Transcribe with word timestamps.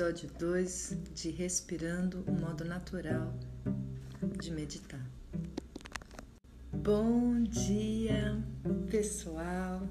episódio 0.00 0.30
2 0.38 0.96
de 1.14 1.30
Respirando 1.30 2.24
o 2.26 2.32
modo 2.32 2.64
natural 2.64 3.34
de 4.40 4.50
meditar. 4.50 5.04
Bom 6.72 7.42
dia, 7.42 8.42
pessoal! 8.90 9.86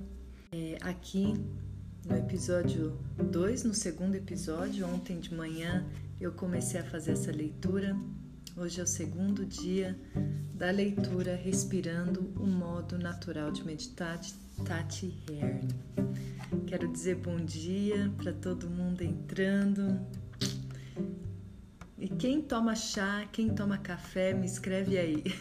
É, 0.51 0.79
aqui 0.81 1.35
no 2.07 2.17
episódio 2.17 2.97
2, 3.17 3.65
no 3.65 3.73
segundo 3.75 4.15
episódio, 4.15 4.87
ontem 4.87 5.19
de 5.19 5.31
manhã 5.31 5.85
eu 6.19 6.31
comecei 6.31 6.79
a 6.79 6.83
fazer 6.83 7.11
essa 7.11 7.31
leitura. 7.31 7.95
Hoje 8.57 8.79
é 8.79 8.83
o 8.83 8.87
segundo 8.87 9.45
dia 9.45 9.95
da 10.55 10.71
leitura 10.71 11.35
Respirando 11.35 12.33
o 12.35 12.47
modo 12.47 12.97
natural 12.97 13.51
de 13.51 13.63
meditar 13.63 14.17
de 14.17 14.33
Tati 14.65 15.15
Herne. 15.29 15.98
Quero 16.69 16.87
dizer 16.87 17.15
bom 17.15 17.37
dia 17.37 18.13
para 18.15 18.31
todo 18.31 18.69
mundo 18.69 19.01
entrando. 19.01 19.99
E 21.97 22.07
quem 22.07 22.43
toma 22.43 22.75
chá, 22.75 23.27
quem 23.31 23.49
toma 23.49 23.79
café, 23.79 24.35
me 24.35 24.45
escreve 24.45 24.95
aí. 24.95 25.23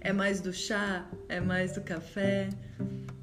É 0.00 0.12
mais 0.12 0.40
do 0.40 0.52
chá? 0.52 1.08
É 1.28 1.40
mais 1.40 1.74
do 1.74 1.82
café? 1.82 2.48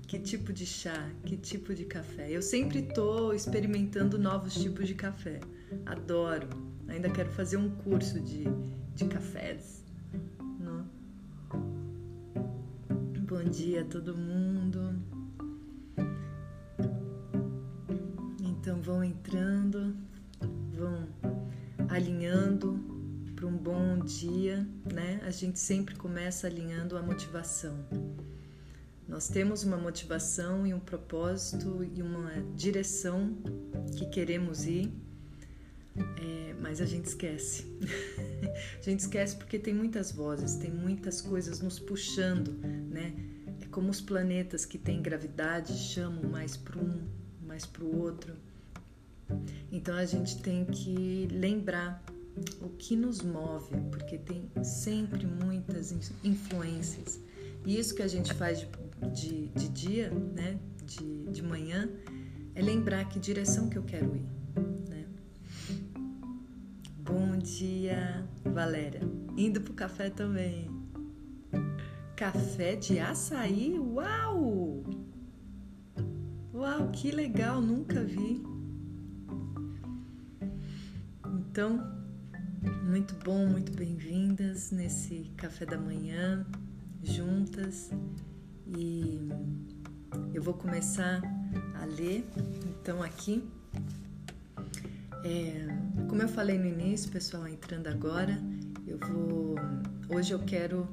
Que 0.07 0.17
tipo 0.17 0.53
de 0.53 0.65
chá? 0.65 1.11
Que 1.25 1.35
tipo 1.35 1.73
de 1.73 1.83
café? 1.83 2.31
Eu 2.31 2.41
sempre 2.41 2.79
estou 2.79 3.33
experimentando 3.33 4.17
novos 4.17 4.53
tipos 4.53 4.87
de 4.87 4.95
café. 4.95 5.41
Adoro. 5.85 6.47
Ainda 6.87 7.09
quero 7.09 7.29
fazer 7.31 7.57
um 7.57 7.69
curso 7.69 8.21
de, 8.21 8.45
de 8.93 9.05
cafés. 9.05 9.83
Não? 10.57 10.87
Bom 13.27 13.43
dia 13.43 13.81
a 13.81 13.85
todo 13.85 14.15
mundo. 14.15 14.44
Então 18.65 18.81
vão 18.81 19.03
entrando, 19.03 19.95
vão 20.73 21.07
alinhando 21.87 22.79
para 23.35 23.45
um 23.45 23.55
bom 23.55 23.99
dia, 23.99 24.67
né? 24.91 25.21
A 25.23 25.29
gente 25.29 25.59
sempre 25.59 25.93
começa 25.93 26.47
alinhando 26.47 26.97
a 26.97 27.01
motivação. 27.03 27.85
Nós 29.07 29.27
temos 29.27 29.63
uma 29.63 29.77
motivação 29.77 30.65
e 30.65 30.73
um 30.73 30.79
propósito 30.79 31.87
e 31.93 32.01
uma 32.01 32.41
direção 32.55 33.37
que 33.95 34.07
queremos 34.07 34.65
ir, 34.65 34.91
é, 35.95 36.55
mas 36.59 36.81
a 36.81 36.87
gente 36.87 37.05
esquece. 37.05 37.67
a 38.79 38.81
gente 38.81 39.01
esquece 39.01 39.35
porque 39.35 39.59
tem 39.59 39.75
muitas 39.75 40.11
vozes, 40.11 40.55
tem 40.55 40.71
muitas 40.71 41.21
coisas 41.21 41.59
nos 41.59 41.77
puxando, 41.77 42.49
né? 42.89 43.13
É 43.61 43.67
como 43.67 43.91
os 43.91 44.01
planetas 44.01 44.65
que 44.65 44.79
têm 44.79 45.03
gravidade 45.03 45.71
chamam 45.71 46.23
mais 46.23 46.57
para 46.57 46.79
um, 46.79 47.07
mais 47.45 47.63
para 47.63 47.83
o 47.83 47.95
outro. 48.01 48.33
Então 49.71 49.95
a 49.95 50.05
gente 50.05 50.41
tem 50.41 50.65
que 50.65 51.27
lembrar 51.31 52.03
o 52.61 52.69
que 52.69 52.95
nos 52.95 53.21
move, 53.21 53.75
porque 53.91 54.17
tem 54.17 54.49
sempre 54.63 55.25
muitas 55.25 55.93
influências. 56.23 57.19
E 57.65 57.79
isso 57.79 57.95
que 57.95 58.01
a 58.01 58.07
gente 58.07 58.33
faz 58.33 58.59
de, 58.59 58.67
de, 59.13 59.47
de 59.47 59.69
dia, 59.69 60.09
né, 60.09 60.59
de, 60.85 61.25
de 61.31 61.41
manhã, 61.41 61.89
é 62.53 62.61
lembrar 62.61 63.05
que 63.09 63.19
direção 63.19 63.69
que 63.69 63.77
eu 63.77 63.83
quero 63.83 64.15
ir. 64.15 64.25
Né? 64.89 65.05
Bom 66.99 67.37
dia, 67.37 68.27
Valéria. 68.43 69.01
Indo 69.35 69.61
pro 69.61 69.73
café 69.73 70.09
também. 70.09 70.69
Café 72.15 72.75
de 72.75 72.99
açaí? 72.99 73.77
Uau! 73.79 74.83
Uau, 76.53 76.89
que 76.91 77.11
legal, 77.11 77.61
nunca 77.61 78.01
vi. 78.01 78.54
Então, 81.55 81.81
muito 82.83 83.15
bom, 83.23 83.47
muito 83.47 83.71
bem-vindas 83.71 84.71
nesse 84.71 85.31
café 85.37 85.65
da 85.65 85.77
manhã 85.77 86.45
juntas 87.01 87.91
e 88.67 89.21
eu 90.33 90.43
vou 90.43 90.53
começar 90.53 91.21
a 91.81 91.85
ler 91.85 92.27
então 92.67 93.01
aqui. 93.01 93.41
É, 95.23 95.67
como 96.09 96.21
eu 96.21 96.27
falei 96.27 96.59
no 96.59 96.65
início, 96.65 97.09
pessoal, 97.09 97.47
entrando 97.47 97.87
agora, 97.87 98.37
eu 98.85 98.97
vou. 98.97 99.55
Hoje 100.09 100.33
eu 100.33 100.39
quero 100.39 100.85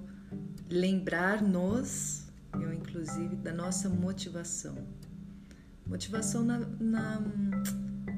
lembrar-nos, 0.71 2.29
eu 2.55 2.73
inclusive, 2.73 3.35
da 3.35 3.53
nossa 3.53 3.89
motivação. 3.89 4.77
Motivação 5.85 6.45
na, 6.45 6.61
na 6.79 7.21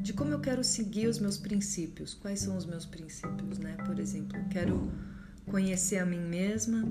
de 0.05 0.13
como 0.13 0.33
eu 0.33 0.39
quero 0.39 0.63
seguir 0.63 1.07
os 1.07 1.19
meus 1.19 1.39
princípios. 1.39 2.13
Quais 2.13 2.41
são 2.41 2.59
os 2.59 2.67
meus 2.67 2.85
princípios, 2.85 3.59
né? 3.59 3.75
Por 3.87 3.99
exemplo, 3.99 4.39
quero 4.51 4.93
conhecer 5.47 5.97
a 5.97 6.05
mim 6.05 6.21
mesma 6.21 6.87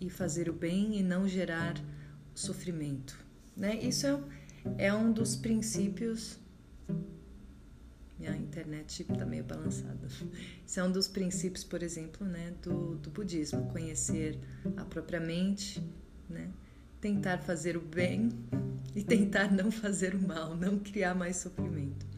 e 0.00 0.08
fazer 0.08 0.48
o 0.48 0.54
bem 0.54 0.98
e 0.98 1.02
não 1.02 1.28
gerar 1.28 1.74
sofrimento, 2.34 3.14
né? 3.54 3.76
Isso 3.76 4.06
é, 4.06 4.86
é 4.86 4.94
um 4.94 5.12
dos 5.12 5.36
princípios. 5.36 6.38
Minha 8.18 8.34
internet 8.34 9.04
tá 9.04 9.26
meio 9.26 9.44
balançada. 9.44 10.06
Isso 10.66 10.80
é 10.80 10.82
um 10.82 10.90
dos 10.90 11.08
princípios, 11.08 11.62
por 11.62 11.82
exemplo, 11.82 12.26
né, 12.26 12.54
do, 12.62 12.94
do 12.96 13.10
budismo, 13.10 13.66
conhecer 13.66 14.40
a 14.78 14.84
própria 14.86 15.20
mente, 15.20 15.86
né? 16.26 16.50
Tentar 17.02 17.36
fazer 17.36 17.76
o 17.76 17.82
bem 17.82 18.30
e 18.94 19.04
tentar 19.04 19.52
não 19.52 19.70
fazer 19.70 20.14
o 20.14 20.26
mal, 20.26 20.56
não 20.56 20.78
criar 20.78 21.14
mais 21.14 21.36
sofrimento. 21.36 22.15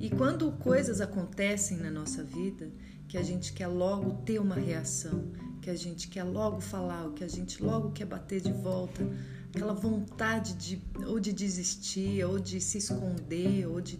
E 0.00 0.08
quando 0.08 0.50
coisas 0.52 1.02
acontecem 1.02 1.76
na 1.76 1.90
nossa 1.90 2.24
vida, 2.24 2.70
que 3.06 3.18
a 3.18 3.22
gente 3.22 3.52
quer 3.52 3.66
logo 3.66 4.14
ter 4.24 4.40
uma 4.40 4.54
reação, 4.54 5.30
que 5.60 5.68
a 5.68 5.74
gente 5.76 6.08
quer 6.08 6.24
logo 6.24 6.58
falar, 6.58 7.10
que 7.10 7.22
a 7.22 7.28
gente 7.28 7.62
logo 7.62 7.90
quer 7.90 8.06
bater 8.06 8.40
de 8.40 8.50
volta, 8.50 9.06
aquela 9.54 9.74
vontade 9.74 10.54
de 10.54 10.82
ou 11.06 11.20
de 11.20 11.34
desistir, 11.34 12.24
ou 12.24 12.38
de 12.38 12.62
se 12.62 12.78
esconder, 12.78 13.66
ou 13.66 13.78
de 13.82 13.98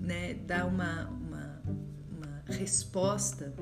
né, 0.00 0.34
dar 0.34 0.66
uma, 0.66 1.08
uma, 1.08 1.62
uma 2.10 2.42
resposta 2.46 3.54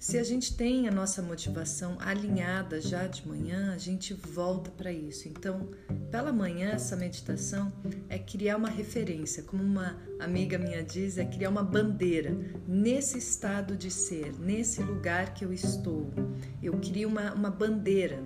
se 0.00 0.16
a 0.16 0.24
gente 0.24 0.56
tem 0.56 0.88
a 0.88 0.90
nossa 0.90 1.20
motivação 1.20 1.98
alinhada 2.00 2.80
já 2.80 3.06
de 3.06 3.28
manhã, 3.28 3.74
a 3.74 3.76
gente 3.76 4.14
volta 4.14 4.70
para 4.70 4.90
isso. 4.90 5.28
Então, 5.28 5.68
pela 6.10 6.32
manhã, 6.32 6.70
essa 6.70 6.96
meditação 6.96 7.70
é 8.08 8.18
criar 8.18 8.56
uma 8.56 8.70
referência, 8.70 9.42
como 9.42 9.62
uma 9.62 9.98
amiga 10.18 10.56
minha 10.56 10.82
diz, 10.82 11.18
é 11.18 11.24
criar 11.26 11.50
uma 11.50 11.62
bandeira 11.62 12.34
nesse 12.66 13.18
estado 13.18 13.76
de 13.76 13.90
ser, 13.90 14.32
nesse 14.40 14.82
lugar 14.82 15.34
que 15.34 15.44
eu 15.44 15.52
estou. 15.52 16.10
Eu 16.62 16.80
crio 16.80 17.06
uma, 17.06 17.34
uma 17.34 17.50
bandeira, 17.50 18.24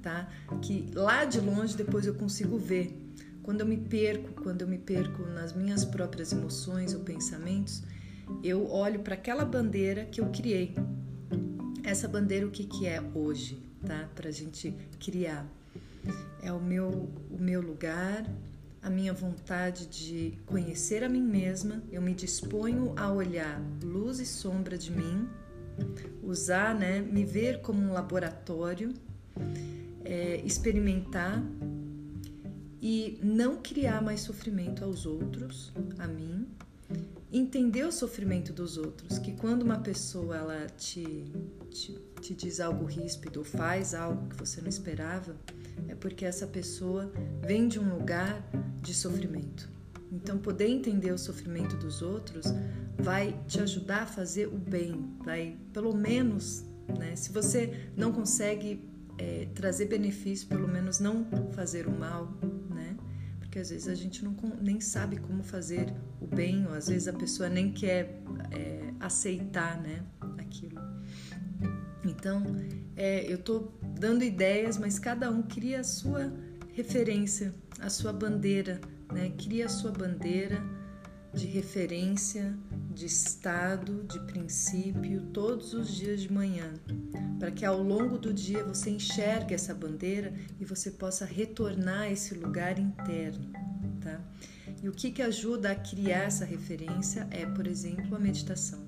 tá? 0.00 0.28
Que 0.62 0.88
lá 0.94 1.24
de 1.24 1.40
longe 1.40 1.76
depois 1.76 2.06
eu 2.06 2.14
consigo 2.14 2.56
ver. 2.56 2.96
Quando 3.42 3.62
eu 3.62 3.66
me 3.66 3.78
perco, 3.78 4.42
quando 4.44 4.62
eu 4.62 4.68
me 4.68 4.78
perco 4.78 5.24
nas 5.26 5.52
minhas 5.52 5.84
próprias 5.84 6.30
emoções 6.30 6.94
ou 6.94 7.00
pensamentos, 7.00 7.82
eu 8.44 8.70
olho 8.70 9.00
para 9.00 9.14
aquela 9.14 9.44
bandeira 9.44 10.04
que 10.04 10.20
eu 10.20 10.26
criei 10.26 10.76
essa 11.86 12.08
bandeira, 12.08 12.44
o 12.46 12.50
que, 12.50 12.64
que 12.64 12.86
é 12.86 13.00
hoje, 13.14 13.62
tá? 13.86 14.08
Para 14.14 14.28
a 14.28 14.32
gente 14.32 14.74
criar. 14.98 15.46
É 16.42 16.52
o 16.52 16.60
meu, 16.60 17.08
o 17.30 17.40
meu 17.40 17.60
lugar, 17.60 18.28
a 18.82 18.90
minha 18.90 19.12
vontade 19.12 19.86
de 19.86 20.34
conhecer 20.46 21.04
a 21.04 21.08
mim 21.08 21.22
mesma. 21.22 21.82
Eu 21.90 22.02
me 22.02 22.12
disponho 22.12 22.92
a 22.96 23.12
olhar 23.12 23.62
luz 23.82 24.18
e 24.18 24.26
sombra 24.26 24.76
de 24.76 24.90
mim, 24.90 25.28
usar, 26.22 26.74
né? 26.74 27.00
Me 27.00 27.24
ver 27.24 27.60
como 27.60 27.80
um 27.80 27.92
laboratório, 27.92 28.92
é, 30.04 30.40
experimentar 30.44 31.40
e 32.82 33.18
não 33.22 33.56
criar 33.56 34.02
mais 34.02 34.20
sofrimento 34.20 34.84
aos 34.84 35.06
outros, 35.06 35.72
a 35.98 36.06
mim, 36.08 36.48
entender 37.32 37.84
o 37.84 37.92
sofrimento 37.92 38.52
dos 38.52 38.76
outros, 38.76 39.18
que 39.18 39.32
quando 39.32 39.62
uma 39.62 39.78
pessoa 39.78 40.36
ela 40.36 40.66
te, 40.76 41.24
te, 41.70 41.98
te 42.20 42.34
diz 42.34 42.60
algo 42.60 42.84
ríspido 42.84 43.40
ou 43.40 43.44
faz 43.44 43.94
algo 43.94 44.28
que 44.28 44.36
você 44.36 44.60
não 44.60 44.68
esperava, 44.68 45.36
é 45.88 45.94
porque 45.94 46.24
essa 46.24 46.46
pessoa 46.46 47.12
vem 47.42 47.68
de 47.68 47.78
um 47.78 47.94
lugar 47.94 48.42
de 48.80 48.94
sofrimento. 48.94 49.68
Então, 50.12 50.38
poder 50.38 50.68
entender 50.68 51.12
o 51.12 51.18
sofrimento 51.18 51.76
dos 51.76 52.00
outros 52.00 52.46
vai 52.98 53.38
te 53.46 53.60
ajudar 53.60 54.02
a 54.02 54.06
fazer 54.06 54.46
o 54.46 54.56
bem, 54.56 55.16
vai, 55.24 55.56
pelo 55.72 55.94
menos, 55.94 56.64
né? 56.98 57.14
Se 57.16 57.32
você 57.32 57.90
não 57.96 58.12
consegue 58.12 58.80
é, 59.18 59.48
trazer 59.54 59.86
benefício, 59.86 60.46
pelo 60.46 60.68
menos 60.68 61.00
não 61.00 61.26
fazer 61.52 61.86
o 61.86 61.90
mal, 61.90 62.32
porque 63.56 63.60
às 63.60 63.70
vezes 63.70 63.88
a 63.88 63.94
gente 63.94 64.22
não, 64.22 64.36
nem 64.60 64.82
sabe 64.82 65.16
como 65.16 65.42
fazer 65.42 65.90
o 66.20 66.26
bem, 66.26 66.66
ou 66.66 66.74
às 66.74 66.88
vezes 66.88 67.08
a 67.08 67.12
pessoa 67.14 67.48
nem 67.48 67.72
quer 67.72 68.20
é, 68.50 68.92
aceitar 69.00 69.80
né, 69.80 70.02
aquilo. 70.36 70.78
Então, 72.04 72.44
é, 72.94 73.24
eu 73.24 73.36
estou 73.36 73.72
dando 73.98 74.22
ideias, 74.22 74.76
mas 74.76 74.98
cada 74.98 75.30
um 75.30 75.42
cria 75.42 75.80
a 75.80 75.84
sua 75.84 76.30
referência, 76.74 77.54
a 77.80 77.88
sua 77.88 78.12
bandeira, 78.12 78.78
né? 79.10 79.32
cria 79.38 79.64
a 79.64 79.70
sua 79.70 79.90
bandeira 79.90 80.62
de 81.32 81.46
referência, 81.46 82.54
de 82.96 83.04
estado, 83.04 84.04
de 84.04 84.18
princípio, 84.20 85.20
todos 85.30 85.74
os 85.74 85.94
dias 85.94 86.22
de 86.22 86.32
manhã, 86.32 86.72
para 87.38 87.50
que 87.50 87.62
ao 87.62 87.82
longo 87.82 88.16
do 88.16 88.32
dia 88.32 88.64
você 88.64 88.88
enxergue 88.88 89.52
essa 89.52 89.74
bandeira 89.74 90.32
e 90.58 90.64
você 90.64 90.90
possa 90.90 91.26
retornar 91.26 92.04
a 92.04 92.10
esse 92.10 92.32
lugar 92.32 92.78
interno, 92.78 93.52
tá? 94.00 94.18
E 94.82 94.88
o 94.88 94.92
que, 94.92 95.10
que 95.10 95.20
ajuda 95.20 95.72
a 95.72 95.74
criar 95.74 96.22
essa 96.22 96.46
referência 96.46 97.28
é, 97.30 97.44
por 97.44 97.66
exemplo, 97.66 98.16
a 98.16 98.18
meditação. 98.18 98.80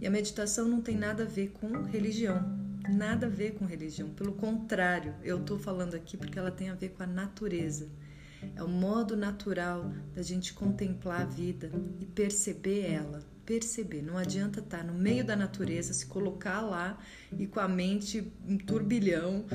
E 0.00 0.06
a 0.06 0.10
meditação 0.10 0.66
não 0.66 0.82
tem 0.82 0.96
nada 0.96 1.22
a 1.22 1.26
ver 1.26 1.50
com 1.50 1.84
religião, 1.84 2.42
nada 2.92 3.26
a 3.26 3.30
ver 3.30 3.54
com 3.54 3.64
religião. 3.64 4.08
Pelo 4.10 4.32
contrário, 4.32 5.14
eu 5.22 5.38
estou 5.38 5.60
falando 5.60 5.94
aqui 5.94 6.16
porque 6.16 6.40
ela 6.40 6.50
tem 6.50 6.70
a 6.70 6.74
ver 6.74 6.88
com 6.88 7.04
a 7.04 7.06
natureza. 7.06 7.88
É 8.54 8.62
o 8.62 8.68
modo 8.68 9.16
natural 9.16 9.92
da 10.14 10.22
gente 10.22 10.52
contemplar 10.52 11.22
a 11.22 11.24
vida 11.24 11.70
e 12.00 12.06
perceber 12.06 12.90
ela. 12.90 13.20
Perceber. 13.44 14.02
Não 14.02 14.18
adianta 14.18 14.60
estar 14.60 14.78
tá 14.78 14.84
no 14.84 14.92
meio 14.92 15.24
da 15.24 15.34
natureza, 15.34 15.94
se 15.94 16.06
colocar 16.06 16.60
lá 16.60 16.98
e 17.38 17.46
com 17.46 17.60
a 17.60 17.68
mente 17.68 18.30
um 18.46 18.58
turbilhão 18.58 19.46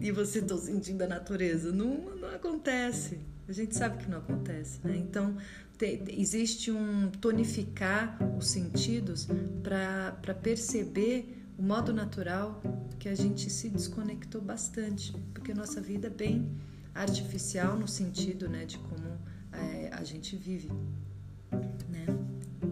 e 0.00 0.12
você 0.12 0.38
está 0.38 0.56
sentindo 0.56 1.02
a 1.02 1.08
natureza. 1.08 1.72
Não, 1.72 2.16
não 2.16 2.28
acontece. 2.28 3.18
A 3.48 3.52
gente 3.52 3.76
sabe 3.76 4.02
que 4.02 4.10
não 4.10 4.18
acontece, 4.18 4.80
né? 4.84 4.96
Então, 4.96 5.36
te, 5.78 6.02
existe 6.08 6.70
um 6.70 7.10
tonificar 7.20 8.18
os 8.36 8.48
sentidos 8.48 9.28
para 9.62 10.34
perceber 10.34 11.44
o 11.58 11.62
modo 11.62 11.92
natural 11.92 12.60
que 12.98 13.08
a 13.08 13.14
gente 13.14 13.48
se 13.50 13.68
desconectou 13.68 14.40
bastante, 14.40 15.12
porque 15.32 15.52
a 15.52 15.54
nossa 15.54 15.80
vida 15.80 16.08
é 16.08 16.10
bem 16.10 16.50
artificial 16.96 17.78
no 17.78 17.86
sentido 17.86 18.48
né, 18.48 18.64
de 18.64 18.78
como 18.78 19.18
é, 19.52 19.90
a 19.92 20.02
gente 20.02 20.36
vive. 20.36 20.70
Né? 21.88 22.06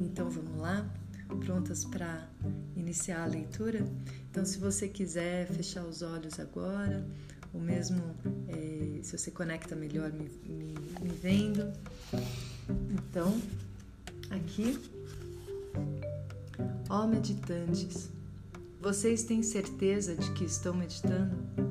Então 0.03 0.29
vamos 0.29 0.61
lá, 0.61 0.89
prontas 1.45 1.85
para 1.85 2.29
iniciar 2.75 3.23
a 3.23 3.27
leitura? 3.27 3.87
Então, 4.31 4.45
se 4.45 4.59
você 4.59 4.89
quiser 4.89 5.47
fechar 5.47 5.85
os 5.85 6.03
olhos 6.03 6.41
agora, 6.41 7.07
ou 7.53 7.61
mesmo 7.61 8.03
é, 8.49 9.01
se 9.03 9.17
você 9.17 9.31
conecta 9.31 9.77
melhor 9.77 10.13
me, 10.13 10.29
me, 10.45 10.75
me 11.01 11.11
vendo. 11.11 11.73
Então, 12.91 13.41
aqui, 14.31 14.79
ó 16.89 17.07
meditantes, 17.07 18.11
vocês 18.81 19.23
têm 19.23 19.43
certeza 19.43 20.17
de 20.17 20.33
que 20.33 20.45
estão 20.45 20.75
meditando? 20.75 21.64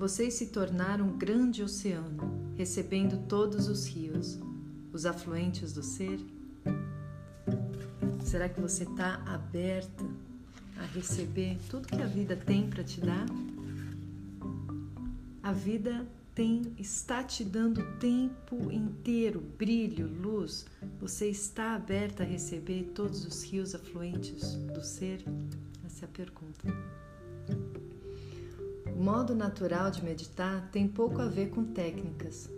Vocês 0.00 0.32
se 0.32 0.46
tornaram 0.46 1.08
um 1.08 1.18
grande 1.18 1.62
oceano, 1.62 2.54
recebendo 2.56 3.18
todos 3.28 3.68
os 3.68 3.86
rios, 3.86 4.38
os 4.94 5.04
afluentes 5.04 5.74
do 5.74 5.82
ser? 5.82 6.18
Será 8.24 8.48
que 8.48 8.58
você 8.62 8.84
está 8.84 9.16
aberta 9.26 10.02
a 10.78 10.86
receber 10.86 11.58
tudo 11.68 11.86
que 11.86 12.00
a 12.00 12.06
vida 12.06 12.34
tem 12.34 12.66
para 12.70 12.82
te 12.82 12.98
dar? 12.98 13.26
A 15.42 15.52
vida 15.52 16.06
tem 16.34 16.74
está 16.78 17.22
te 17.22 17.44
dando 17.44 17.84
tempo 17.98 18.72
inteiro, 18.72 19.38
brilho, 19.58 20.08
luz. 20.08 20.64
Você 20.98 21.28
está 21.28 21.74
aberta 21.74 22.22
a 22.22 22.26
receber 22.26 22.90
todos 22.94 23.26
os 23.26 23.42
rios 23.42 23.74
afluentes 23.74 24.54
do 24.54 24.82
ser? 24.82 25.22
Essa 25.84 26.06
é 26.06 26.08
a 26.08 26.10
pergunta. 26.10 27.79
Modo 29.00 29.34
natural 29.34 29.90
de 29.90 30.04
meditar 30.04 30.68
tem 30.70 30.86
pouco 30.86 31.22
a 31.22 31.26
ver 31.26 31.48
com 31.48 31.64
técnicas. 31.64 32.50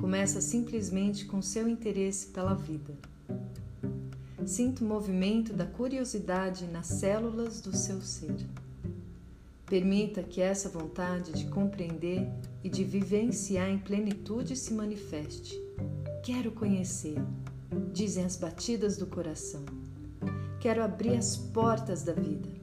Começa 0.00 0.40
simplesmente 0.40 1.26
com 1.26 1.42
seu 1.42 1.68
interesse 1.68 2.28
pela 2.28 2.54
vida. 2.54 2.94
Sinta 4.46 4.82
o 4.82 4.88
movimento 4.88 5.52
da 5.52 5.66
curiosidade 5.66 6.64
nas 6.66 6.86
células 6.86 7.60
do 7.60 7.76
seu 7.76 8.00
ser. 8.00 8.34
Permita 9.66 10.22
que 10.22 10.40
essa 10.40 10.70
vontade 10.70 11.30
de 11.32 11.44
compreender 11.50 12.26
e 12.64 12.70
de 12.70 12.84
vivenciar 12.84 13.68
em 13.68 13.78
plenitude 13.78 14.56
se 14.56 14.72
manifeste. 14.72 15.62
Quero 16.22 16.52
conhecer, 16.52 17.22
dizem 17.92 18.24
as 18.24 18.36
batidas 18.36 18.96
do 18.96 19.06
coração. 19.06 19.62
Quero 20.58 20.82
abrir 20.82 21.18
as 21.18 21.36
portas 21.36 22.02
da 22.02 22.14
vida. 22.14 22.61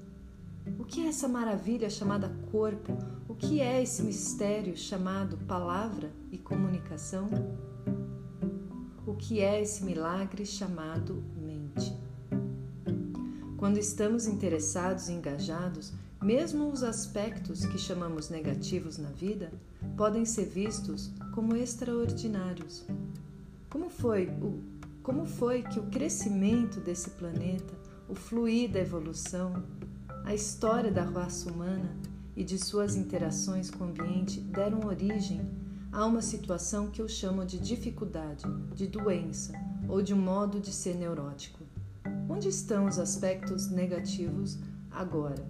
O 0.77 0.83
que 0.83 1.05
é 1.05 1.07
essa 1.07 1.27
maravilha 1.27 1.89
chamada 1.89 2.29
corpo? 2.51 2.97
O 3.27 3.35
que 3.35 3.61
é 3.61 3.81
esse 3.81 4.01
mistério 4.03 4.75
chamado 4.75 5.37
palavra 5.45 6.11
e 6.31 6.37
comunicação? 6.37 7.27
O 9.05 9.15
que 9.15 9.39
é 9.39 9.61
esse 9.61 9.83
milagre 9.83 10.45
chamado 10.45 11.23
mente? 11.35 11.95
Quando 13.57 13.77
estamos 13.77 14.27
interessados 14.27 15.09
e 15.09 15.13
engajados, 15.13 15.93
mesmo 16.21 16.69
os 16.69 16.83
aspectos 16.83 17.65
que 17.65 17.77
chamamos 17.77 18.29
negativos 18.29 18.97
na 18.97 19.09
vida 19.09 19.51
podem 19.95 20.25
ser 20.25 20.45
vistos 20.45 21.11
como 21.33 21.55
extraordinários. 21.55 22.85
Como 23.69 23.89
foi, 23.89 24.27
o, 24.27 24.61
como 25.01 25.25
foi 25.25 25.63
que 25.63 25.79
o 25.79 25.87
crescimento 25.87 26.79
desse 26.79 27.11
planeta, 27.11 27.73
o 28.07 28.15
fluir 28.15 28.69
da 28.71 28.79
evolução, 28.79 29.63
a 30.29 30.35
história 30.35 30.91
da 30.91 31.01
raça 31.01 31.51
humana 31.51 31.89
e 32.35 32.43
de 32.43 32.59
suas 32.59 32.95
interações 32.95 33.71
com 33.71 33.85
o 33.85 33.87
ambiente 33.87 34.39
deram 34.39 34.85
origem 34.85 35.41
a 35.91 36.05
uma 36.05 36.21
situação 36.21 36.91
que 36.91 37.01
eu 37.01 37.09
chamo 37.09 37.43
de 37.43 37.57
dificuldade, 37.57 38.43
de 38.75 38.85
doença 38.85 39.53
ou 39.87 40.03
de 40.03 40.13
um 40.13 40.21
modo 40.21 40.59
de 40.59 40.71
ser 40.71 40.93
neurótico. 40.93 41.63
Onde 42.29 42.47
estão 42.47 42.85
os 42.85 42.99
aspectos 42.99 43.71
negativos 43.71 44.59
agora? 44.91 45.43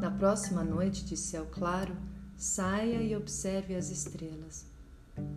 Na 0.00 0.12
próxima 0.12 0.62
noite 0.62 1.04
de 1.04 1.16
céu 1.16 1.48
claro, 1.50 1.96
saia 2.36 3.02
e 3.02 3.16
observe 3.16 3.74
as 3.74 3.90
estrelas. 3.90 4.66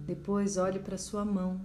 Depois 0.06 0.58
olhe 0.58 0.78
para 0.78 1.00
sua 1.00 1.26
mão 1.26 1.60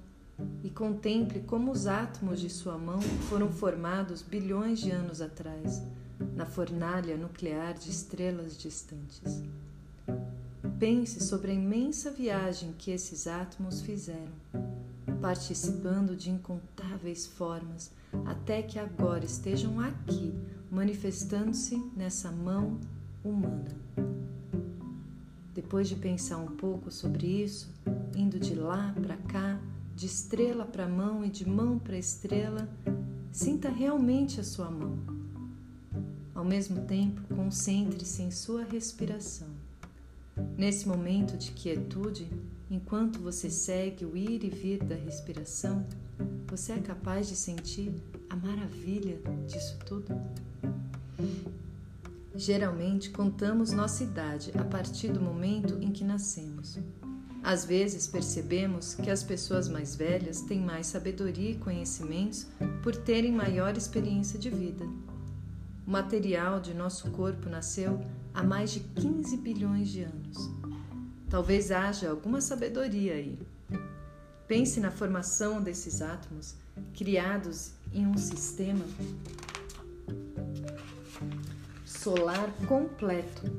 e 0.62 0.70
contemple 0.70 1.40
como 1.40 1.70
os 1.70 1.86
átomos 1.86 2.40
de 2.40 2.50
sua 2.50 2.76
mão 2.76 3.00
foram 3.00 3.50
formados 3.50 4.22
bilhões 4.22 4.78
de 4.78 4.90
anos 4.90 5.20
atrás, 5.20 5.82
na 6.34 6.46
fornalha 6.46 7.16
nuclear 7.16 7.74
de 7.74 7.90
estrelas 7.90 8.56
distantes. 8.56 9.42
Pense 10.78 11.20
sobre 11.20 11.50
a 11.50 11.54
imensa 11.54 12.10
viagem 12.10 12.72
que 12.78 12.90
esses 12.90 13.26
átomos 13.26 13.80
fizeram, 13.80 14.32
participando 15.20 16.16
de 16.16 16.30
incontáveis 16.30 17.26
formas, 17.26 17.90
até 18.24 18.62
que 18.62 18.78
agora 18.78 19.24
estejam 19.24 19.80
aqui 19.80 20.32
manifestando-se 20.70 21.76
nessa 21.96 22.30
mão 22.30 22.78
humana. 23.24 23.74
Depois 25.54 25.88
de 25.88 25.96
pensar 25.96 26.36
um 26.36 26.54
pouco 26.56 26.90
sobre 26.90 27.26
isso, 27.26 27.68
indo 28.14 28.38
de 28.38 28.54
lá 28.54 28.94
para 29.02 29.16
cá, 29.16 29.58
de 29.98 30.06
estrela 30.06 30.64
para 30.64 30.86
mão 30.86 31.24
e 31.24 31.28
de 31.28 31.44
mão 31.44 31.76
para 31.76 31.98
estrela, 31.98 32.68
sinta 33.32 33.68
realmente 33.68 34.38
a 34.38 34.44
sua 34.44 34.70
mão. 34.70 34.96
Ao 36.32 36.44
mesmo 36.44 36.82
tempo, 36.82 37.20
concentre-se 37.34 38.22
em 38.22 38.30
sua 38.30 38.62
respiração. 38.62 39.48
Nesse 40.56 40.86
momento 40.86 41.36
de 41.36 41.50
quietude, 41.50 42.30
enquanto 42.70 43.18
você 43.18 43.50
segue 43.50 44.04
o 44.04 44.16
ir 44.16 44.44
e 44.44 44.50
vir 44.50 44.84
da 44.84 44.94
respiração, 44.94 45.84
você 46.46 46.74
é 46.74 46.78
capaz 46.78 47.26
de 47.26 47.34
sentir 47.34 47.92
a 48.30 48.36
maravilha 48.36 49.20
disso 49.48 49.76
tudo? 49.84 50.14
Geralmente 52.36 53.10
contamos 53.10 53.72
nossa 53.72 54.04
idade 54.04 54.52
a 54.56 54.62
partir 54.62 55.10
do 55.10 55.20
momento 55.20 55.76
em 55.80 55.90
que 55.90 56.04
nascemos. 56.04 56.78
Às 57.48 57.64
vezes 57.64 58.06
percebemos 58.06 58.94
que 58.94 59.10
as 59.10 59.22
pessoas 59.22 59.70
mais 59.70 59.96
velhas 59.96 60.42
têm 60.42 60.60
mais 60.60 60.86
sabedoria 60.86 61.52
e 61.52 61.56
conhecimentos 61.56 62.46
por 62.82 62.94
terem 62.94 63.32
maior 63.32 63.74
experiência 63.74 64.38
de 64.38 64.50
vida. 64.50 64.84
O 65.86 65.90
material 65.90 66.60
de 66.60 66.74
nosso 66.74 67.10
corpo 67.10 67.48
nasceu 67.48 68.04
há 68.34 68.42
mais 68.42 68.70
de 68.72 68.80
15 68.80 69.34
bilhões 69.38 69.88
de 69.88 70.02
anos. 70.02 70.36
Talvez 71.30 71.70
haja 71.70 72.10
alguma 72.10 72.42
sabedoria 72.42 73.14
aí. 73.14 73.38
Pense 74.46 74.78
na 74.78 74.90
formação 74.90 75.62
desses 75.62 76.02
átomos 76.02 76.54
criados 76.92 77.72
em 77.94 78.06
um 78.06 78.18
sistema 78.18 78.84
solar 81.82 82.52
completo, 82.66 83.50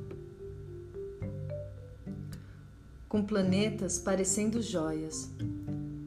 com 3.10 3.24
planetas 3.24 3.98
parecendo 3.98 4.62
joias. 4.62 5.32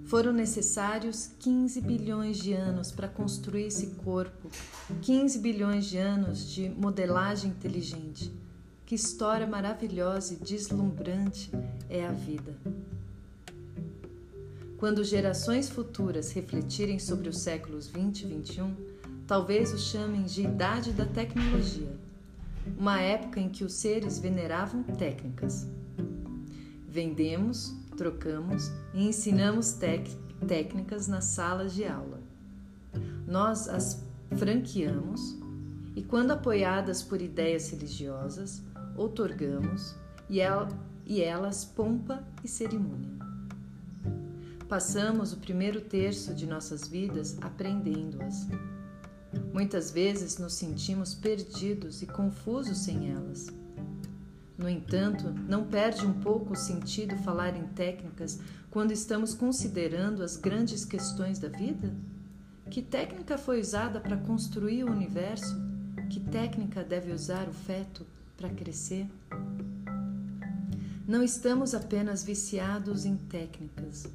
Foram 0.05 0.33
necessários 0.33 1.31
15 1.41 1.81
bilhões 1.81 2.39
de 2.39 2.53
anos 2.53 2.93
para 2.93 3.09
construir 3.09 3.65
esse 3.65 3.89
corpo, 4.05 4.49
15 5.03 5.39
bilhões 5.41 5.87
de 5.87 5.99
anos 5.99 6.49
de 6.49 6.69
modelagem 6.69 7.51
inteligente. 7.51 8.33
Que 8.87 8.95
história 8.95 9.47
maravilhosa 9.47 10.35
e 10.35 10.37
deslumbrante 10.37 11.51
é 11.91 12.07
a 12.07 12.13
vida. 12.13 12.55
Quando 14.79 15.03
gerações 15.03 15.69
futuras 15.69 16.31
refletirem 16.33 16.99
sobre 16.99 17.29
os 17.29 17.39
séculos 17.39 17.89
20 17.89 18.23
e 18.23 18.27
21, 18.27 18.77
talvez 19.27 19.73
o 19.73 19.79
chamem 19.79 20.25
de 20.25 20.43
Idade 20.43 20.93
da 20.93 21.07
Tecnologia, 21.07 21.97
uma 22.79 23.01
época 23.01 23.41
em 23.41 23.49
que 23.49 23.65
os 23.65 23.73
seres 23.73 24.19
veneravam 24.19 24.83
técnicas. 24.83 25.67
Vendemos, 26.93 27.75
trocamos 27.97 28.71
e 28.93 29.07
ensinamos 29.09 29.79
técnicas 30.47 31.09
nas 31.09 31.25
salas 31.25 31.73
de 31.73 31.87
aula. 31.87 32.21
Nós 33.27 33.67
as 33.67 34.05
franqueamos 34.37 35.39
e, 35.97 36.03
quando 36.03 36.33
apoiadas 36.33 37.03
por 37.03 37.23
ideias 37.23 37.71
religiosas, 37.71 38.61
outorgamos 38.95 39.95
e, 40.29 40.41
e 41.07 41.23
elas 41.23 41.65
pompa 41.65 42.23
e 42.45 42.49
cerimônia. 42.49 43.17
Passamos 44.69 45.33
o 45.33 45.39
primeiro 45.39 45.81
terço 45.81 46.35
de 46.35 46.47
nossas 46.47 46.87
vidas 46.87 47.39
aprendendo-as. 47.41 48.47
Muitas 49.51 49.91
vezes 49.91 50.37
nos 50.37 50.53
sentimos 50.53 51.15
perdidos 51.15 52.03
e 52.03 52.07
confusos 52.07 52.77
sem 52.77 53.11
elas. 53.11 53.62
No 54.63 54.69
entanto, 54.69 55.25
não 55.49 55.65
perde 55.65 56.07
um 56.07 56.13
pouco 56.13 56.53
o 56.53 56.57
sentido 56.57 57.17
falar 57.17 57.57
em 57.57 57.65
técnicas 57.69 58.39
quando 58.71 58.93
estamos 58.93 59.35
considerando 59.35 60.23
as 60.23 60.37
grandes 60.37 60.85
questões 60.85 61.41
da 61.41 61.49
vida? 61.49 61.93
Que 62.71 62.81
técnica 62.81 63.37
foi 63.37 63.61
usada 63.61 63.99
para 63.99 64.17
construir 64.17 64.85
o 64.85 64.91
universo? 64.93 65.61
Que 66.09 66.21
técnica 66.21 66.85
deve 66.85 67.11
usar 67.11 67.49
o 67.49 67.53
feto 67.53 68.07
para 68.37 68.49
crescer? 68.51 69.09
Não 71.09 71.25
estamos 71.25 71.75
apenas 71.75 72.23
viciados 72.23 73.05
em 73.05 73.17
técnicas, 73.17 74.09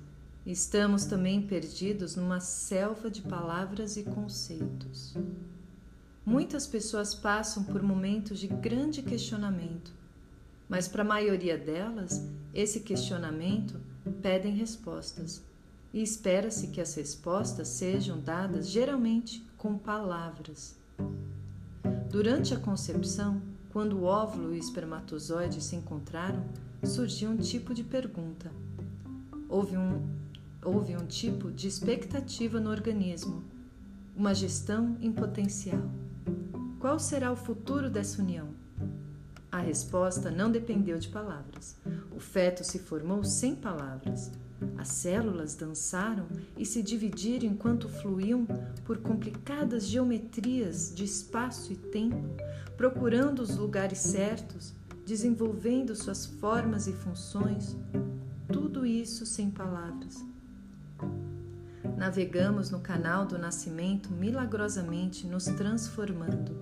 Estamos 0.48 1.04
também 1.04 1.42
perdidos 1.42 2.16
numa 2.16 2.40
selva 2.40 3.12
de 3.12 3.22
palavras 3.22 3.98
e 3.98 4.04
conceitos. 4.04 5.14
Muitas 6.26 6.66
pessoas 6.66 7.14
passam 7.14 7.66
por 7.66 7.84
momentos 7.84 8.40
de 8.40 8.48
grande 8.48 9.02
questionamento, 9.02 9.92
mas 10.68 10.88
para 10.88 11.02
a 11.02 11.06
maioria 11.06 11.58
delas, 11.58 12.28
esse 12.54 12.82
questionamento 12.82 13.80
pedem 14.22 14.54
respostas 14.54 15.44
e 15.94 16.02
espera-se 16.02 16.68
que 16.68 16.82
as 16.82 16.94
respostas 16.96 17.68
sejam 17.70 18.20
dadas 18.20 18.70
geralmente 18.70 19.46
com 19.58 19.78
palavras. 19.78 20.76
Durante 22.10 22.54
a 22.54 22.60
concepção, 22.60 23.42
quando 23.72 23.98
o 23.98 24.04
óvulo 24.04 24.54
e 24.54 24.58
o 24.58 24.60
espermatozoide 24.60 25.62
se 25.62 25.76
encontraram, 25.76 26.44
surgiu 26.84 27.30
um 27.30 27.38
tipo 27.38 27.74
de 27.74 27.84
pergunta. 27.84 28.52
Houve 29.50 29.78
um 29.78 30.18
houve 30.64 30.98
um 30.98 31.06
tipo 31.06 31.50
de 31.50 31.68
expectativa 31.68 32.60
no 32.60 32.70
organismo, 32.70 33.44
uma 34.16 34.34
gestão 34.34 34.98
em 35.00 35.12
potencial. 35.12 35.82
Qual 36.80 37.00
será 37.00 37.32
o 37.32 37.38
futuro 37.38 37.90
dessa 37.90 38.22
união? 38.22 38.50
A 39.52 39.60
resposta 39.60 40.30
não 40.30 40.52
dependeu 40.52 41.00
de 41.00 41.08
palavras. 41.08 41.78
O 42.16 42.20
feto 42.20 42.64
se 42.64 42.80
formou 42.80 43.24
sem 43.24 43.56
palavras. 43.56 44.32
As 44.78 44.90
células 44.90 45.56
dançaram 45.56 46.28
e 46.58 46.66
se 46.66 46.82
dividiram 46.82 47.48
enquanto 47.48 47.88
fluíam 47.88 48.46
por 48.84 48.98
complicadas 48.98 49.88
geometrias 49.88 50.94
de 50.94 51.04
espaço 51.04 51.72
e 51.72 51.76
tempo, 51.76 52.36
procurando 52.76 53.40
os 53.40 53.56
lugares 53.56 54.00
certos, 54.00 54.74
desenvolvendo 55.06 55.96
suas 55.96 56.26
formas 56.26 56.88
e 56.88 56.94
funções. 56.94 57.78
Tudo 58.52 58.86
isso 58.86 59.26
sem 59.26 59.50
palavras. 59.50 60.26
Navegamos 61.98 62.70
no 62.70 62.80
canal 62.80 63.26
do 63.26 63.40
nascimento 63.40 64.12
milagrosamente 64.12 65.26
nos 65.26 65.46
transformando 65.46 66.56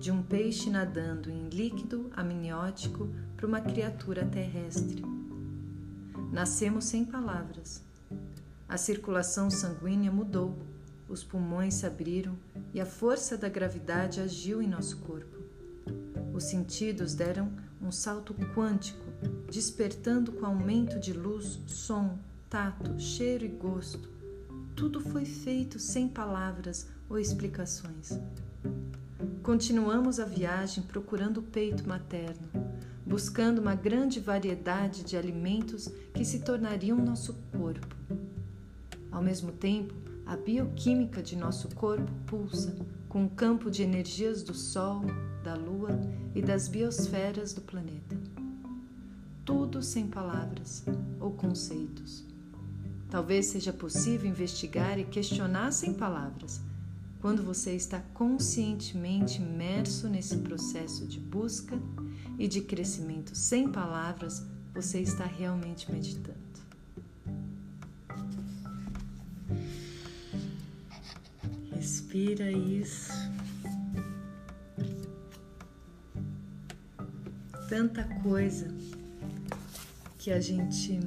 de 0.00 0.10
um 0.10 0.20
peixe 0.20 0.68
nadando 0.68 1.30
em 1.30 1.48
líquido 1.48 2.10
amniótico 2.16 3.08
para 3.36 3.46
uma 3.46 3.60
criatura 3.60 4.26
terrestre. 4.26 5.04
Nascemos 6.32 6.86
sem 6.86 7.04
palavras. 7.04 7.84
A 8.68 8.76
circulação 8.76 9.48
sanguínea 9.48 10.10
mudou, 10.10 10.58
os 11.08 11.22
pulmões 11.22 11.74
se 11.74 11.86
abriram 11.86 12.36
e 12.74 12.80
a 12.80 12.86
força 12.86 13.38
da 13.38 13.48
gravidade 13.48 14.20
agiu 14.20 14.60
em 14.60 14.68
nosso 14.68 14.96
corpo. 14.96 15.38
Os 16.34 16.44
sentidos 16.44 17.14
deram 17.14 17.52
um 17.80 17.92
salto 17.92 18.34
quântico, 18.56 19.06
despertando 19.48 20.32
com 20.32 20.46
aumento 20.46 20.98
de 20.98 21.12
luz, 21.12 21.60
som, 21.68 22.18
tato, 22.48 22.98
cheiro 22.98 23.44
e 23.44 23.48
gosto 23.48 24.19
tudo 24.80 24.98
foi 24.98 25.26
feito 25.26 25.78
sem 25.78 26.08
palavras 26.08 26.88
ou 27.06 27.18
explicações. 27.18 28.18
Continuamos 29.42 30.18
a 30.18 30.24
viagem 30.24 30.82
procurando 30.82 31.40
o 31.40 31.42
peito 31.42 31.86
materno, 31.86 32.48
buscando 33.04 33.58
uma 33.58 33.74
grande 33.74 34.20
variedade 34.20 35.04
de 35.04 35.18
alimentos 35.18 35.90
que 36.14 36.24
se 36.24 36.38
tornariam 36.38 36.96
nosso 36.96 37.34
corpo. 37.52 37.94
Ao 39.12 39.20
mesmo 39.20 39.52
tempo, 39.52 39.92
a 40.24 40.34
bioquímica 40.34 41.22
de 41.22 41.36
nosso 41.36 41.68
corpo 41.74 42.10
pulsa 42.24 42.74
com 43.06 43.26
o 43.26 43.30
campo 43.30 43.70
de 43.70 43.82
energias 43.82 44.42
do 44.42 44.54
Sol, 44.54 45.02
da 45.44 45.56
Lua 45.56 45.90
e 46.34 46.40
das 46.40 46.68
biosferas 46.68 47.52
do 47.52 47.60
planeta. 47.60 48.16
Tudo 49.44 49.82
sem 49.82 50.06
palavras 50.06 50.86
ou 51.20 51.32
conceitos. 51.32 52.29
Talvez 53.10 53.46
seja 53.46 53.72
possível 53.72 54.30
investigar 54.30 54.96
e 54.98 55.04
questionar 55.04 55.72
sem 55.72 55.92
palavras. 55.92 56.60
Quando 57.20 57.42
você 57.42 57.74
está 57.74 58.00
conscientemente 58.14 59.42
imerso 59.42 60.08
nesse 60.08 60.36
processo 60.38 61.06
de 61.06 61.18
busca 61.18 61.76
e 62.38 62.46
de 62.46 62.60
crescimento 62.62 63.34
sem 63.34 63.70
palavras, 63.70 64.42
você 64.72 65.00
está 65.00 65.24
realmente 65.24 65.90
meditando. 65.90 66.38
Respira 71.72 72.50
isso. 72.50 73.12
Tanta 77.68 78.04
coisa 78.22 78.72
que 80.16 80.30
a 80.30 80.40
gente 80.40 80.98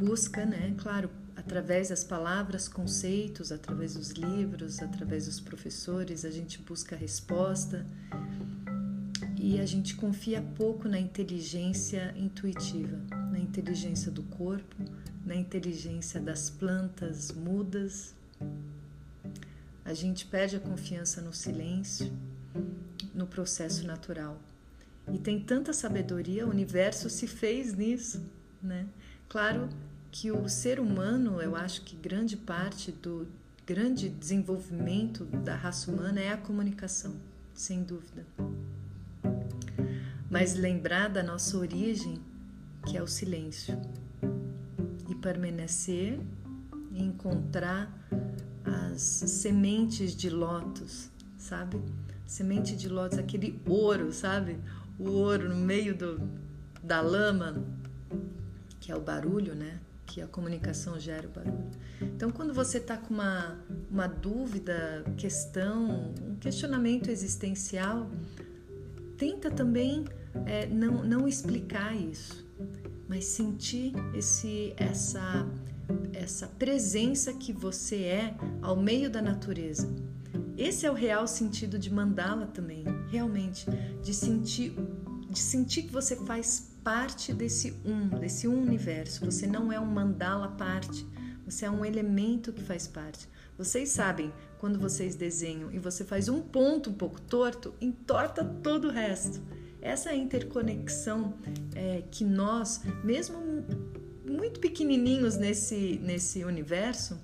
busca, 0.00 0.46
né, 0.46 0.74
claro, 0.78 1.10
através 1.36 1.90
das 1.90 2.02
palavras, 2.02 2.66
conceitos, 2.66 3.52
através 3.52 3.94
dos 3.94 4.10
livros, 4.12 4.80
através 4.80 5.26
dos 5.26 5.38
professores, 5.38 6.24
a 6.24 6.30
gente 6.30 6.58
busca 6.62 6.96
a 6.96 6.98
resposta 6.98 7.86
e 9.36 9.60
a 9.60 9.66
gente 9.66 9.94
confia 9.94 10.40
pouco 10.56 10.88
na 10.88 10.98
inteligência 10.98 12.14
intuitiva, 12.16 12.98
na 13.30 13.38
inteligência 13.38 14.10
do 14.10 14.22
corpo, 14.22 14.76
na 15.24 15.34
inteligência 15.34 16.18
das 16.18 16.48
plantas 16.48 17.30
mudas. 17.30 18.14
A 19.84 19.92
gente 19.92 20.24
perde 20.24 20.56
a 20.56 20.60
confiança 20.60 21.20
no 21.20 21.34
silêncio, 21.34 22.10
no 23.14 23.26
processo 23.26 23.86
natural. 23.86 24.40
E 25.12 25.18
tem 25.18 25.38
tanta 25.40 25.74
sabedoria, 25.74 26.46
o 26.46 26.50
universo 26.50 27.10
se 27.10 27.26
fez 27.26 27.74
nisso, 27.74 28.22
né? 28.62 28.86
Claro 29.28 29.68
que 30.10 30.30
o 30.32 30.48
ser 30.48 30.80
humano, 30.80 31.40
eu 31.40 31.54
acho 31.54 31.82
que 31.82 31.94
grande 31.94 32.36
parte 32.36 32.90
do 32.90 33.26
grande 33.66 34.08
desenvolvimento 34.08 35.24
da 35.24 35.54
raça 35.54 35.90
humana 35.90 36.20
é 36.20 36.32
a 36.32 36.36
comunicação, 36.36 37.14
sem 37.54 37.82
dúvida. 37.82 38.26
Mas 40.28 40.54
lembrar 40.54 41.08
da 41.08 41.22
nossa 41.22 41.56
origem, 41.56 42.20
que 42.86 42.96
é 42.96 43.02
o 43.02 43.06
silêncio, 43.06 43.80
e 45.08 45.14
permanecer 45.14 46.18
e 46.92 47.02
encontrar 47.02 47.88
as 48.64 49.00
sementes 49.00 50.16
de 50.16 50.28
lótus, 50.28 51.08
sabe? 51.38 51.80
Semente 52.26 52.74
de 52.76 52.88
lótus, 52.88 53.18
aquele 53.18 53.60
ouro, 53.66 54.12
sabe? 54.12 54.58
O 54.98 55.10
ouro 55.10 55.48
no 55.48 55.56
meio 55.56 55.96
do, 55.96 56.20
da 56.82 57.00
lama, 57.00 57.64
que 58.80 58.90
é 58.90 58.96
o 58.96 59.00
barulho, 59.00 59.54
né? 59.54 59.78
Que 60.10 60.20
a 60.20 60.26
comunicação 60.26 60.98
gera 60.98 61.28
o 61.28 61.30
barulho. 61.30 61.70
Então, 62.02 62.30
quando 62.30 62.52
você 62.52 62.78
está 62.78 62.96
com 62.96 63.14
uma, 63.14 63.56
uma 63.88 64.08
dúvida, 64.08 65.04
questão, 65.16 66.12
um 66.20 66.34
questionamento 66.34 67.08
existencial, 67.08 68.10
tenta 69.16 69.52
também 69.52 70.04
é, 70.46 70.66
não, 70.66 71.04
não 71.04 71.28
explicar 71.28 71.94
isso, 71.94 72.44
mas 73.08 73.24
sentir 73.24 73.92
esse, 74.12 74.74
essa, 74.76 75.46
essa 76.12 76.48
presença 76.48 77.32
que 77.32 77.52
você 77.52 78.02
é 78.02 78.34
ao 78.60 78.74
meio 78.74 79.08
da 79.08 79.22
natureza. 79.22 79.88
Esse 80.58 80.86
é 80.86 80.90
o 80.90 80.94
real 80.94 81.28
sentido 81.28 81.78
de 81.78 81.92
mandala 81.92 82.48
também, 82.48 82.84
realmente, 83.10 83.64
de 84.02 84.12
sentir, 84.12 84.74
de 85.28 85.38
sentir 85.38 85.84
que 85.84 85.92
você 85.92 86.16
faz 86.16 86.69
parte 86.90 87.32
desse 87.32 87.72
um, 87.84 88.08
desse 88.08 88.48
universo. 88.48 89.24
Você 89.24 89.46
não 89.46 89.72
é 89.72 89.78
um 89.78 89.86
mandala 89.86 90.48
parte, 90.48 91.06
Você 91.46 91.64
é 91.64 91.70
um 91.70 91.84
elemento 91.84 92.52
que 92.52 92.62
faz 92.62 92.88
parte. 92.88 93.28
Vocês 93.56 93.90
sabem, 93.90 94.32
quando 94.58 94.76
vocês 94.76 95.14
desenham 95.14 95.70
e 95.70 95.78
você 95.78 96.04
faz 96.04 96.28
um 96.28 96.40
ponto 96.40 96.90
um 96.90 96.94
pouco 96.94 97.20
torto, 97.20 97.72
entorta 97.80 98.44
todo 98.44 98.88
o 98.88 98.90
resto. 98.90 99.40
Essa 99.80 100.12
interconexão 100.12 101.34
é, 101.76 102.02
que 102.10 102.24
nós, 102.24 102.80
mesmo 103.04 103.38
muito 104.28 104.58
pequenininhos 104.58 105.36
nesse, 105.36 106.00
nesse 106.02 106.44
universo, 106.44 107.20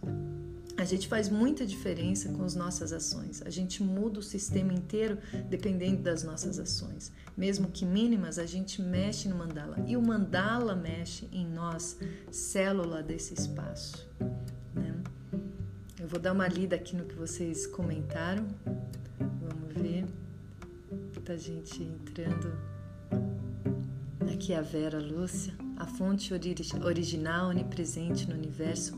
a 0.76 0.84
gente 0.84 1.08
faz 1.08 1.28
muita 1.28 1.64
diferença 1.64 2.28
com 2.28 2.44
as 2.44 2.54
nossas 2.54 2.92
ações. 2.92 3.42
A 3.42 3.50
gente 3.50 3.82
muda 3.82 4.20
o 4.20 4.22
sistema 4.22 4.72
inteiro 4.72 5.18
dependendo 5.48 6.02
das 6.02 6.22
nossas 6.22 6.58
ações. 6.58 7.12
Mesmo 7.36 7.68
que 7.68 7.84
mínimas, 7.84 8.38
a 8.38 8.44
gente 8.44 8.82
mexe 8.82 9.28
no 9.28 9.36
mandala. 9.36 9.82
E 9.86 9.96
o 9.96 10.02
mandala 10.02 10.76
mexe 10.76 11.28
em 11.32 11.46
nós, 11.46 11.98
célula 12.30 13.02
desse 13.02 13.34
espaço. 13.34 14.06
Né? 14.74 14.94
Eu 15.98 16.06
vou 16.06 16.20
dar 16.20 16.32
uma 16.32 16.46
lida 16.46 16.76
aqui 16.76 16.94
no 16.94 17.04
que 17.04 17.14
vocês 17.14 17.66
comentaram. 17.66 18.46
Vamos 19.18 19.74
ver. 19.74 20.04
Muita 21.14 21.38
gente 21.38 21.82
entrando. 21.82 22.52
Aqui 24.32 24.52
é 24.52 24.58
a 24.58 24.62
Vera 24.62 24.98
Lúcia. 24.98 25.54
A 25.78 25.86
fonte 25.86 26.32
original, 26.32 27.48
onipresente 27.48 28.28
no 28.28 28.34
universo, 28.34 28.96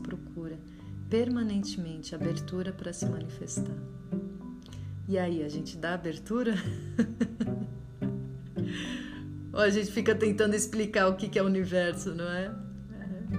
permanentemente 1.09 2.13
abertura 2.13 2.71
para 2.71 2.93
se 2.93 3.05
manifestar. 3.05 3.75
E 5.07 5.17
aí, 5.17 5.43
a 5.43 5.49
gente 5.49 5.75
dá 5.75 5.95
abertura? 5.95 6.53
Ou 9.51 9.59
a 9.59 9.69
gente 9.69 9.91
fica 9.91 10.13
tentando 10.13 10.55
explicar 10.55 11.07
o 11.07 11.15
que 11.15 11.39
é 11.39 11.41
o 11.41 11.45
universo, 11.45 12.13
não 12.13 12.29
é? 12.29 12.53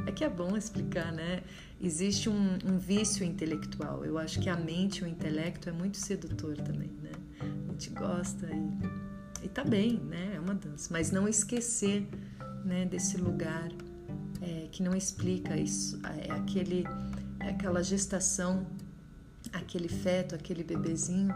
É 0.07 0.13
que 0.13 0.25
é 0.25 0.29
bom 0.29 0.57
explicar, 0.57 1.13
né? 1.13 1.43
Existe 1.81 2.29
um, 2.29 2.59
um 2.65 2.79
vício 2.79 3.25
intelectual. 3.25 4.05
Eu 4.05 4.19
acho 4.19 4.41
que 4.41 4.49
a 4.49 4.57
mente, 4.57 5.05
o 5.05 5.07
intelecto 5.07 5.69
é 5.69 5.73
muito 5.73 5.97
sedutor 5.97 6.57
também, 6.57 6.91
né? 7.03 7.13
A 7.41 7.73
gente 7.73 7.91
gosta 7.91 8.49
e, 8.53 9.47
e 9.47 9.49
tá 9.49 9.65
bem, 9.65 10.01
né? 10.01 10.33
É 10.35 10.41
uma 10.41 10.55
dança. 10.55 10.89
Mas 10.93 11.11
não 11.11 11.29
esquecer 11.29 12.07
né, 12.65 12.85
desse 12.85 13.17
lugar 13.17 13.69
é, 14.43 14.69
que 14.71 14.83
não 14.83 14.95
explica 14.95 15.57
isso. 15.57 15.99
É 16.05 16.33
aquele 16.33 16.85
é 16.87 17.20
aquela 17.41 17.83
gestação, 17.83 18.67
aquele 19.53 19.89
feto, 19.89 20.35
aquele 20.35 20.63
bebezinho 20.63 21.33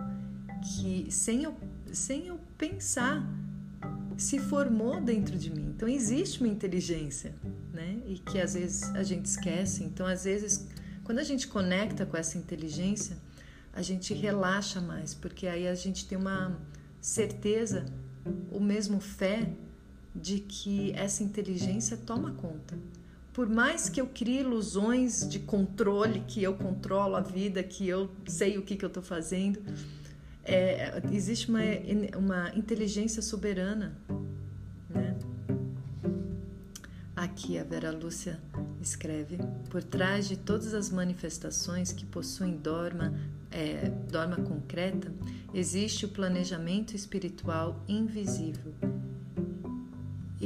que 0.62 1.06
sem 1.10 1.42
eu, 1.42 1.56
sem 1.92 2.26
eu 2.26 2.38
pensar 2.56 3.26
se 4.16 4.38
formou 4.38 5.00
dentro 5.00 5.36
de 5.36 5.50
mim. 5.50 5.72
Então 5.74 5.88
existe 5.88 6.40
uma 6.40 6.48
inteligência, 6.48 7.34
né? 7.72 8.00
E 8.06 8.18
que 8.18 8.40
às 8.40 8.54
vezes 8.54 8.84
a 8.94 9.02
gente 9.02 9.26
esquece. 9.26 9.82
Então 9.82 10.06
às 10.06 10.24
vezes 10.24 10.66
quando 11.02 11.18
a 11.18 11.24
gente 11.24 11.48
conecta 11.48 12.06
com 12.06 12.16
essa 12.16 12.38
inteligência, 12.38 13.16
a 13.72 13.82
gente 13.82 14.14
relaxa 14.14 14.80
mais, 14.80 15.14
porque 15.14 15.46
aí 15.46 15.66
a 15.68 15.74
gente 15.74 16.06
tem 16.06 16.16
uma 16.16 16.56
certeza, 17.00 17.84
ou 18.50 18.60
mesmo 18.60 19.00
fé 19.00 19.50
de 20.14 20.38
que 20.40 20.92
essa 20.92 21.22
inteligência 21.22 21.96
toma 21.96 22.32
conta 22.32 22.78
por 23.34 23.48
mais 23.48 23.88
que 23.88 24.00
eu 24.00 24.06
crie 24.06 24.40
ilusões 24.40 25.28
de 25.28 25.40
controle, 25.40 26.20
que 26.20 26.42
eu 26.42 26.54
controlo 26.54 27.16
a 27.16 27.20
vida, 27.20 27.62
que 27.62 27.86
eu 27.86 28.08
sei 28.26 28.56
o 28.56 28.62
que, 28.62 28.76
que 28.76 28.84
eu 28.84 28.86
estou 28.86 29.02
fazendo, 29.02 29.60
é, 30.44 31.02
existe 31.12 31.50
uma, 31.50 31.60
uma 32.16 32.54
inteligência 32.54 33.20
soberana. 33.20 33.98
Né? 34.88 35.18
Aqui 37.16 37.58
a 37.58 37.64
Vera 37.64 37.90
Lúcia 37.90 38.40
escreve: 38.80 39.36
por 39.68 39.82
trás 39.82 40.28
de 40.28 40.36
todas 40.36 40.72
as 40.72 40.88
manifestações 40.88 41.92
que 41.92 42.06
possuem 42.06 42.56
dorma, 42.56 43.12
é, 43.50 43.90
dorma 44.10 44.36
concreta, 44.36 45.12
existe 45.52 46.06
o 46.06 46.08
planejamento 46.08 46.94
espiritual 46.94 47.84
invisível 47.88 48.72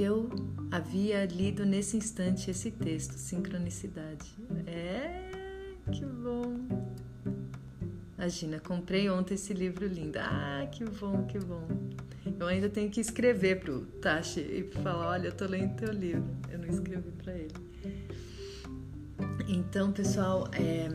eu 0.00 0.30
havia 0.70 1.24
lido 1.24 1.64
nesse 1.64 1.96
instante 1.96 2.50
esse 2.50 2.70
texto, 2.70 3.12
Sincronicidade. 3.12 4.34
É, 4.66 5.30
que 5.92 6.04
bom! 6.04 6.66
Imagina, 8.16 8.58
comprei 8.58 9.08
ontem 9.08 9.34
esse 9.34 9.54
livro 9.54 9.86
lindo. 9.86 10.18
Ah, 10.18 10.66
que 10.72 10.84
bom, 10.84 11.24
que 11.26 11.38
bom. 11.38 11.66
Eu 12.38 12.46
ainda 12.46 12.68
tenho 12.68 12.90
que 12.90 13.00
escrever 13.00 13.60
pro 13.60 13.82
Tashi 14.02 14.40
e 14.40 14.70
falar, 14.82 15.10
olha, 15.10 15.28
eu 15.28 15.32
tô 15.32 15.46
lendo 15.46 15.76
teu 15.76 15.92
livro. 15.92 16.28
Eu 16.50 16.58
não 16.58 16.66
escrevi 16.68 17.10
para 17.12 17.32
ele. 17.32 17.54
Então, 19.48 19.92
pessoal, 19.92 20.48
é, 20.52 20.88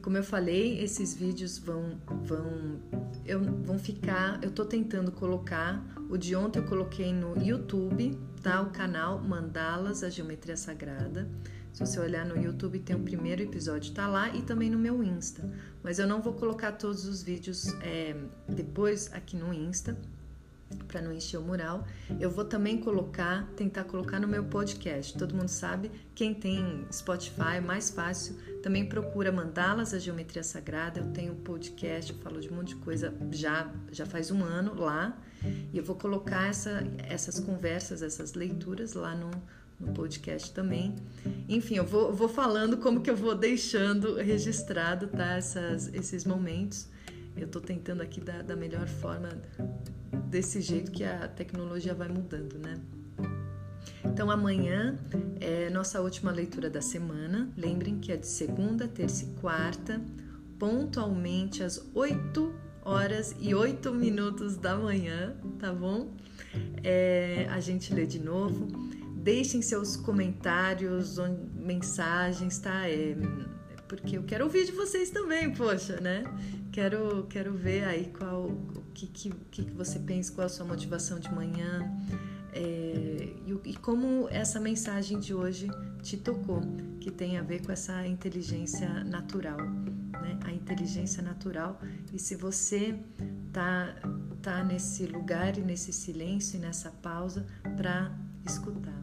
como 0.00 0.16
eu 0.16 0.24
falei, 0.24 0.80
esses 0.80 1.14
vídeos 1.14 1.58
vão, 1.58 1.98
vão, 2.24 2.80
eu, 3.24 3.40
vão 3.40 3.78
ficar. 3.78 4.42
Eu 4.42 4.50
tô 4.50 4.64
tentando 4.64 5.10
colocar. 5.12 5.84
O 6.08 6.16
de 6.16 6.34
ontem 6.36 6.58
eu 6.58 6.66
coloquei 6.66 7.12
no 7.12 7.40
YouTube, 7.42 8.18
tá? 8.42 8.60
O 8.60 8.70
canal 8.70 9.20
Mandalas, 9.20 10.02
a 10.02 10.10
Geometria 10.10 10.56
Sagrada. 10.56 11.28
Se 11.72 11.80
você 11.80 11.98
olhar 11.98 12.26
no 12.26 12.36
YouTube, 12.36 12.78
tem 12.80 12.94
o 12.94 13.00
primeiro 13.00 13.42
episódio, 13.42 13.94
tá 13.94 14.06
lá, 14.06 14.28
e 14.36 14.42
também 14.42 14.68
no 14.68 14.78
meu 14.78 15.02
Insta. 15.02 15.50
Mas 15.82 15.98
eu 15.98 16.06
não 16.06 16.20
vou 16.20 16.34
colocar 16.34 16.72
todos 16.72 17.06
os 17.06 17.22
vídeos 17.22 17.74
é, 17.80 18.14
depois 18.46 19.10
aqui 19.12 19.36
no 19.36 19.54
Insta, 19.54 19.96
para 20.88 21.00
não 21.00 21.12
encher 21.12 21.38
o 21.38 21.42
mural. 21.42 21.86
Eu 22.20 22.30
vou 22.30 22.44
também 22.44 22.78
colocar, 22.78 23.46
tentar 23.56 23.84
colocar 23.84 24.18
no 24.18 24.28
meu 24.28 24.44
podcast. 24.44 25.16
Todo 25.16 25.34
mundo 25.34 25.48
sabe, 25.48 25.90
quem 26.14 26.34
tem 26.34 26.86
Spotify, 26.92 27.56
é 27.56 27.60
mais 27.60 27.90
fácil, 27.90 28.36
também 28.62 28.86
procura 28.86 29.32
Mandalas, 29.32 29.92
a 29.94 29.98
Geometria 29.98 30.42
Sagrada. 30.42 31.00
Eu 31.00 31.12
tenho 31.12 31.34
podcast, 31.34 32.12
eu 32.12 32.18
falo 32.18 32.40
de 32.40 32.48
um 32.48 32.56
monte 32.56 32.68
de 32.68 32.76
coisa 32.76 33.14
já, 33.30 33.72
já 33.90 34.06
faz 34.06 34.30
um 34.30 34.42
ano 34.44 34.74
lá. 34.74 35.16
E 35.72 35.78
eu 35.78 35.84
vou 35.84 35.96
colocar 35.96 36.48
essa, 36.48 36.84
essas 37.08 37.40
conversas, 37.40 38.02
essas 38.02 38.34
leituras 38.34 38.92
lá 38.94 39.14
no, 39.14 39.30
no 39.80 39.92
podcast 39.92 40.52
também. 40.52 40.94
Enfim, 41.48 41.76
eu 41.76 41.84
vou, 41.84 42.12
vou 42.12 42.28
falando 42.28 42.76
como 42.76 43.00
que 43.00 43.10
eu 43.10 43.16
vou 43.16 43.34
deixando 43.34 44.14
registrado 44.16 45.08
tá, 45.08 45.34
essas, 45.36 45.92
esses 45.92 46.24
momentos. 46.24 46.88
Eu 47.36 47.46
estou 47.46 47.60
tentando 47.60 48.02
aqui 48.02 48.20
da, 48.20 48.42
da 48.42 48.56
melhor 48.56 48.86
forma, 48.86 49.30
desse 50.28 50.60
jeito 50.60 50.90
que 50.90 51.04
a 51.04 51.28
tecnologia 51.28 51.94
vai 51.94 52.08
mudando, 52.08 52.58
né? 52.58 52.80
Então 54.04 54.30
amanhã 54.30 54.96
é 55.40 55.70
nossa 55.70 56.00
última 56.00 56.30
leitura 56.30 56.68
da 56.68 56.80
semana. 56.80 57.50
Lembrem 57.56 57.98
que 57.98 58.12
é 58.12 58.16
de 58.16 58.26
segunda, 58.26 58.86
terça 58.86 59.24
e 59.24 59.28
quarta, 59.40 60.00
pontualmente 60.58 61.62
às 61.62 61.82
8 61.94 62.54
horas 62.84 63.34
e 63.40 63.54
8 63.54 63.92
minutos 63.92 64.56
da 64.56 64.76
manhã, 64.76 65.34
tá 65.58 65.72
bom? 65.72 66.14
É, 66.82 67.46
a 67.50 67.60
gente 67.60 67.94
lê 67.94 68.06
de 68.06 68.18
novo. 68.18 68.66
Deixem 69.16 69.62
seus 69.62 69.96
comentários, 69.96 71.16
mensagens, 71.54 72.58
tá? 72.58 72.88
É, 72.88 73.16
porque 73.86 74.16
eu 74.16 74.24
quero 74.24 74.44
ouvir 74.44 74.66
de 74.66 74.72
vocês 74.72 75.10
também, 75.10 75.52
poxa, 75.52 76.00
né? 76.00 76.24
Quero, 76.72 77.26
quero 77.28 77.52
ver 77.52 77.84
aí 77.84 78.10
qual 78.18 78.46
o 78.46 78.82
que, 78.94 79.06
que, 79.06 79.30
que 79.50 79.62
você 79.72 79.98
pensa, 79.98 80.32
qual 80.32 80.46
a 80.46 80.48
sua 80.48 80.64
motivação 80.64 81.18
de 81.20 81.32
manhã 81.32 81.80
é, 82.52 83.28
e, 83.46 83.70
e 83.70 83.76
como 83.76 84.26
essa 84.30 84.58
mensagem 84.58 85.20
de 85.20 85.34
hoje 85.34 85.68
te 86.02 86.16
tocou, 86.16 86.62
que 86.98 87.10
tem 87.10 87.36
a 87.36 87.42
ver 87.42 87.64
com 87.64 87.70
essa 87.70 88.06
inteligência 88.06 89.04
natural 89.04 89.58
né? 90.22 90.38
a 90.44 90.52
inteligência 90.52 91.22
natural. 91.22 91.80
E 92.12 92.18
se 92.18 92.36
você 92.36 92.98
tá, 93.52 93.94
tá 94.40 94.64
nesse 94.64 95.06
lugar 95.06 95.58
e 95.58 95.60
nesse 95.60 95.92
silêncio 95.92 96.56
e 96.56 96.60
nessa 96.60 96.90
pausa 96.90 97.44
para 97.76 98.12
escutar. 98.46 99.00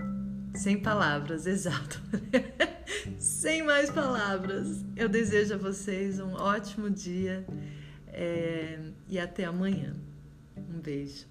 Sem 0.55 0.81
palavras, 0.81 1.45
exato. 1.47 2.01
Sem 3.19 3.63
mais 3.63 3.89
palavras. 3.89 4.83
Eu 4.95 5.07
desejo 5.07 5.53
a 5.53 5.57
vocês 5.57 6.19
um 6.19 6.33
ótimo 6.33 6.89
dia 6.89 7.45
é, 8.13 8.79
e 9.07 9.19
até 9.19 9.45
amanhã. 9.45 9.95
Um 10.57 10.79
beijo. 10.79 11.27